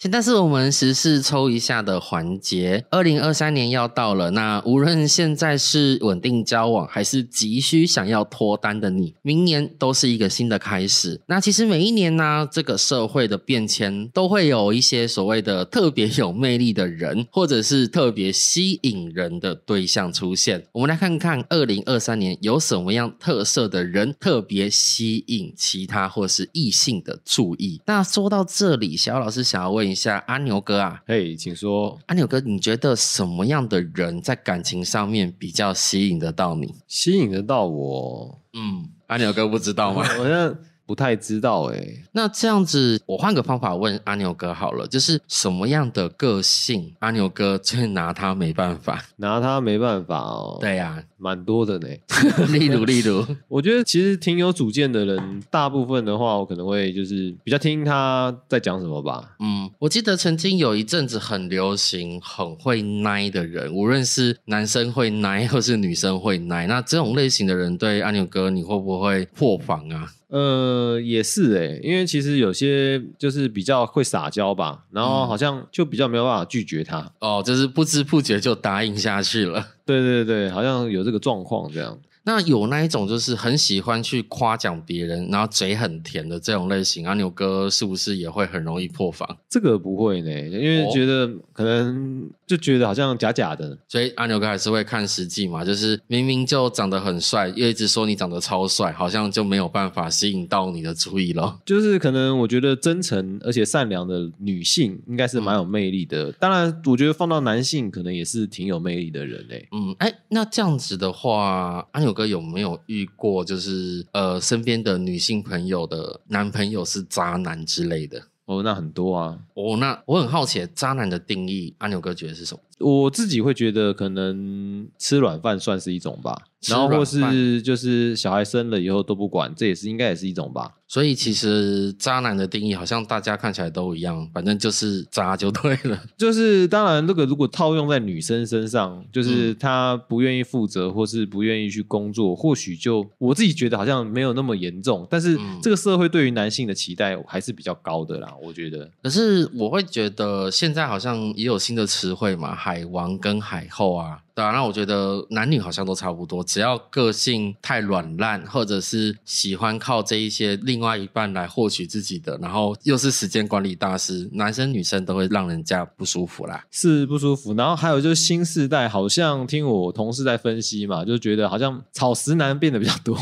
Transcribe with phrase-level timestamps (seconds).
[0.00, 2.82] 现在是我们时事抽一下的环节。
[2.88, 11.20] 二零二三年要到了，那无论现在是稳定交往，还是急需想要脱单的你，明年都是一个新的开始。
[11.26, 20.64] 那其实每一年呢，这个社会的变迁都会有一些所谓的特别有魅力的人，或者是特别吸引人的对象出现。
[20.72, 27.82] 我们来看看二零二三年有什么样特色的人特别吸引其他或是异性的注意。
[27.84, 29.89] 那说到这里，小老师想要问。
[29.90, 36.74] 一下阿牛哥啊，嘿，请说，阿牛哥，你觉得什么样的人在感情上面比较吸引得到你？
[36.86, 38.40] 吸引得到我？
[38.52, 40.04] 嗯，阿牛哥不知道吗？
[40.18, 40.56] 我像。
[40.90, 50.58] 不太知道哎，那这样子，我换个方法问阿牛哥好了，就是什么样的个性，阿牛哥最拿他没办法， 拿他没办法哦。
[50.60, 51.86] 对呀，蛮多的呢。
[52.50, 59.36] 例如，例如， 我觉得其实挺有主见的人，大部分的话，我可能会就是比较听他在讲什么吧。
[59.38, 70.10] 嗯，我记得曾经有一阵子很流行很会奶的人，无论是男生会奶，或是女生会奶，那这种类型的人，对阿牛哥，你会不会破防啊？
[70.30, 79.64] 呃，也是哎，因为其实有些就是比较会撒娇吧，然后好像就比较没有办法拒绝他哦，就是不知不觉就答应下去了。
[79.84, 81.98] 对对对，好像有这个状况这样。
[82.22, 89.26] 那有那一种就是很喜欢去夸奖别人，然后嘴很甜的这种类型，阿牛哥是不是也会很容易破防？
[89.48, 95.64] 这个不会呢，因为觉得可能就觉得好像假假的，所以阿牛哥还是会看实际嘛。
[95.64, 101.58] 就是明明就长得很帅，又一直说你长得超帅，好像就没有办法吸引到你的注意了。
[101.64, 106.30] 就是可能我觉得真诚而且善良的女性应该是蛮有魅力的。
[106.32, 109.66] 当然，我觉得放到男性可能也是挺有魅力的人嘞。
[109.72, 112.09] 嗯，哎，那这样子的话，阿牛。
[112.12, 118.22] 哥有没有遇过，就是呃，身边的女性朋友的男朋友是渣男之类的？
[118.46, 119.38] 哦，那很多啊。
[119.54, 122.60] 哦，那我很好奇，渣男的定义，阿牛哥觉得是什么？
[122.80, 126.42] 我自己会觉得，可能吃软饭算是一种吧。
[126.68, 130.70] 然后或是就是小孩生了以后都不管，这也是应该也是一种吧。
[130.86, 135.98] 所以其实渣男的定义好像大家看起来都一样，反正就是渣就对了。
[136.18, 145.06] 就是当然，那个如果套用在女生身上，就是她不愿意负责或是不愿意去工作，或许就我自己觉得好像没有那么严重。
[145.08, 148.90] 但是这个社会对于男性的期待还是比较高的啦，我觉得。
[149.02, 154.22] 可是我会觉得现在好像也有新的词汇嘛，海王跟海后啊。
[154.40, 166.64] 对啊，那我觉得男女好像都差不多，只要个性太软烂，或者是喜欢靠这一些另外一半来获取自己的，然后又是时间管理大师，男生女生都会让人家不舒服啦。
[166.70, 167.52] 是不舒服。
[167.52, 173.14] 然后还有就是新时代，好像听我同事在分析嘛，就觉得好像草食男变得比较多，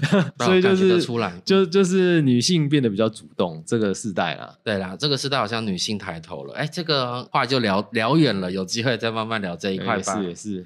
[0.44, 3.64] 所以就是出来，就就是女性变得比较主动。
[3.66, 6.52] 这个世代啦，对啦，这个世代好像女性抬头了。
[6.52, 10.16] 哎，这个话就聊聊远了，有机会再慢慢聊这一块吧。
[10.16, 10.65] 是也是。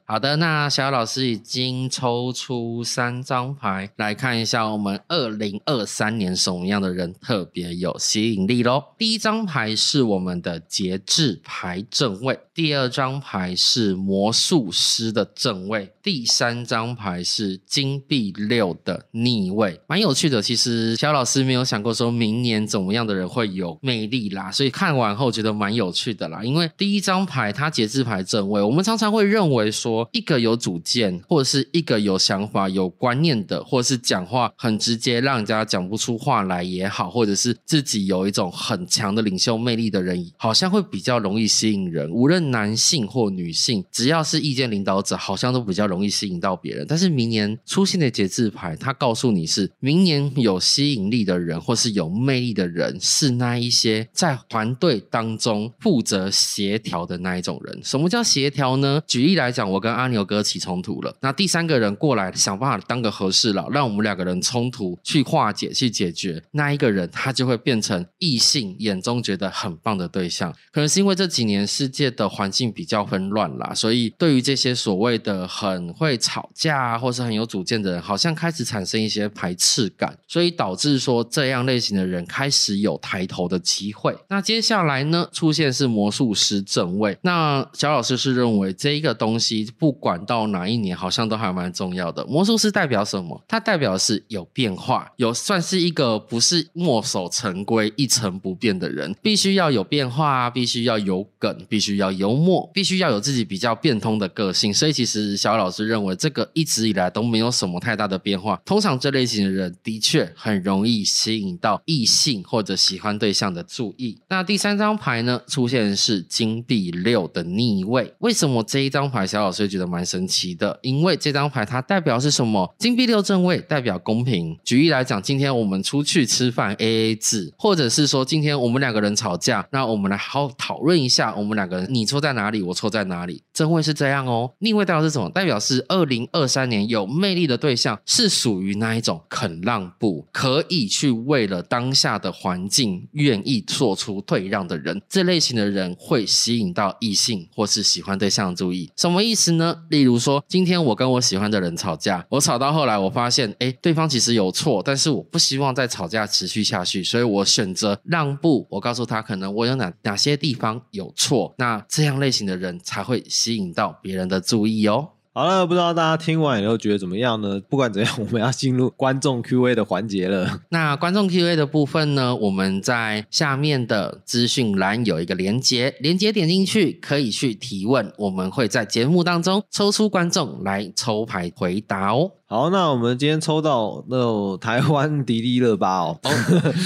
[0.11, 8.83] 好的，那小老师已经抽出三张牌来看一下，我们二零二三年什么样的人特别有吸引力喽？
[8.97, 20.41] 第一张牌是我们的节制牌正位，第二张牌是魔术师的正位，第三张牌是金币六的逆位，蛮有趣的。
[20.41, 26.43] 其实小老师没有想过说明年怎么样的人会有魅力啦，所以看完后觉得蛮有趣的啦。
[26.43, 29.71] 因为第一张牌它节制牌正位，我们常常会认为。
[29.71, 42.09] 说一个有主见，或者是一个有想法、有观念的，或者是讲话很直接，让人家讲不出话来也好，或者是自己有一种很强的领袖魅力的人，好像会比较容易吸引人。
[42.11, 46.85] 无论男性或女性，只要是意见领导者，好像都比较容易吸引到别人。
[46.87, 57.79] 但是明年出现的节制牌，它告诉你是明年有吸引力的人，或是有魅力的人，是那一些在团队当中负责协调的那一种人。
[57.83, 59.01] 什么叫协调呢？
[59.07, 59.61] 举例来讲。
[59.71, 66.41] 我跟跟阿牛哥起冲突了，那第三个人过来想办法当个和事佬，让我们两个人冲突去化解、去解决。
[66.51, 70.49] 那一个人他就会变成异性眼中觉得很棒的对象。
[70.71, 84.15] 可能是因为这几年世界的环境比较纷乱啦，所以对于这些所谓的很会吵架或是很有主见的人，好像开始产生一些排斥感，所以导致说这样类型的人开始有抬头的机会。
[84.29, 87.17] 那接下来呢，出现是魔术师正位。
[87.23, 89.69] 那小老师是认为这一个东西。
[89.81, 92.23] 不管到哪一年，好像都还蛮重要的。
[92.27, 93.43] 魔术师代表什么？
[93.47, 104.71] 它代表的是有变化，有算是一个不是墨守成规、一成不变的人，必须要有变化，必须要有梗，必须要幽默，必须要有自己比较变通的个性。
[104.71, 108.61] 所以其实小老师认为，这个一直以来都没有什么太大的变化。
[108.63, 114.19] 通常这类型的人的确很容易吸引到异性或者喜欢对象的注意。
[114.29, 118.13] 那第三张牌呢，出现的是金币六的逆位。
[118.19, 120.77] 为什么这一张牌小老师就觉得蛮神奇的？
[120.81, 122.73] 因为这张牌它代表是什么？
[122.79, 124.57] 金币六正位代表公平。
[124.63, 133.43] 举例来讲，今天我们出去吃饭 A A 制，或者是说今天我们两个人吵架，那我们来好好讨论一下，我们两个人你错在哪里，我错在哪里？
[133.53, 134.51] 真会是这样哦。
[134.59, 135.29] 逆位代表是什么？
[135.29, 145.01] 代表是二零二三年有魅力的对象是属于那一种肯让步，可以去为了当下的环境愿意做出退让的人。
[145.09, 148.89] 这类型的人会吸引到异性或是喜欢对象的注意。
[148.95, 149.83] 什么意思呢？
[149.89, 158.65] 例如说，今天我跟我喜欢的人吵架，我吵到后来，我发现，哎，对方其实有错，但是我不希望再吵架持续下去，所以我选择让步。
[158.69, 165.09] 我告诉他，可能我有哪哪些地方有错，那这样类型的人才会吸引到别人的注意哦。
[165.33, 167.57] 好了，不知道大家听完以后觉得怎么样呢？
[167.69, 170.59] 不管怎样，我们要进入观众 Q&A 的环节了。
[170.69, 172.35] 那观众 Q&A 的部分呢？
[172.35, 182.31] 我们在下面的资讯栏有一个连接，连接点进去可以去提问，我们会在节目当中抽出观众来抽牌回答哦。
[182.51, 186.19] 好，那我们今天抽到那台湾迪丽热巴哦，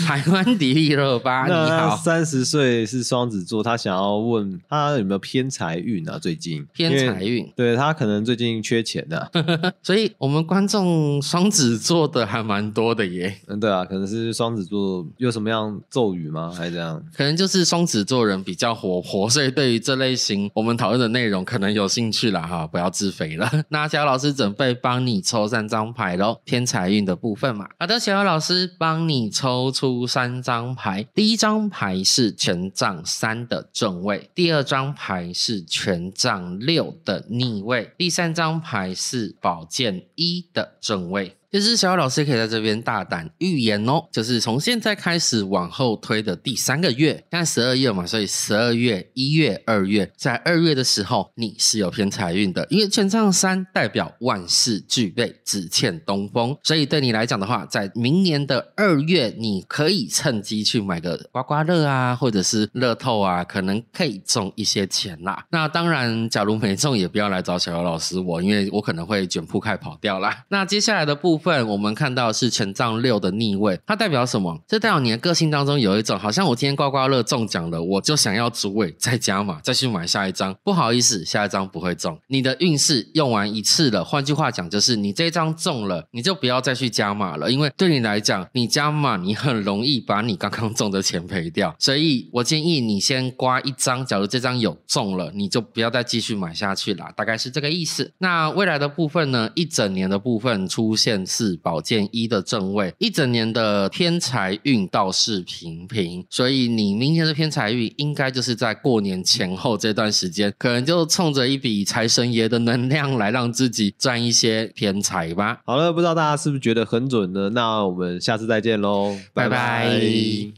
[0.05, 6.19] 台湾迪丽热巴， 你好，三十岁是双子座，他想要问他有没有偏财运啊？
[6.19, 9.31] 最近偏财运，对他可能最近缺钱的，
[9.81, 13.35] 所以我们观众双子座的还蛮多的耶。
[13.47, 16.53] 嗯，对啊，可能是双子座有什么样咒语吗？
[16.55, 17.03] 还是这样？
[17.17, 23.49] 可能就是双子座人比较活泼，所以对于这类型我们讨论的内容可能有兴趣了哈，不要自肥了。
[23.69, 25.49] 那小老师准备帮你抽。
[25.55, 27.69] 三张牌喽，偏财运的部分嘛。
[27.79, 31.07] 好的，小姚老师帮你抽出三张牌。
[31.13, 41.37] 第一张牌是权杖三的正位，第二张牌是权杖六的逆位，第三张牌是宝剑一的正位。
[41.55, 65.45] 其实小老师可以在这边大胆预言哦，就是从现在开始往后推的第三个月，现在十二月嘛，所以十二月、一月、二月，在二月的时候你是有偏财运的，因为权杖三代表万事俱备，只欠东风，所以对你来讲的话，在明年的二月，你可以趁机去买个刮刮乐啊，或者是乐透啊，可能可以中一些钱啦。
[65.49, 70.43] 那当然，假如没中，也不要来找小姚老师我，因为我可能会卷铺盖跑掉啦。
[70.49, 71.44] 那接下来的部分。
[71.45, 74.59] 份我们看到是权杖六的逆位，它代表什么？
[74.67, 80.55] 这代表你的个性当中有一种，好像我今天刮刮乐中奖了，我就想要主位再加码，再去买下一张。
[80.63, 82.19] 不好意思，下一张不会中。
[82.25, 91.75] 你的运势用完一次了，换句话讲，就是你这张中了，你就不要再去加码了，因为对你来讲，你加码你很容易把你刚刚中的钱赔掉。
[91.77, 98.11] 所以我建议你先刮一张，假如这张有中了，你就不要再继续买下去了，大概是这个意思。
[98.17, 99.47] 那未来的部分呢？
[99.53, 101.23] 一整年的部分出现。
[101.35, 115.59] 是宝剑一的正位，一整年的偏财运倒是平平，所以你明年的偏财运应该就是在过年前后这段时间，可能就冲着一笔财神爷的能量来让自己赚一些偏财吧。
[115.65, 117.49] 好了，不知道大家是不是觉得很准呢？
[117.49, 120.55] 那我们下次再见喽，拜拜。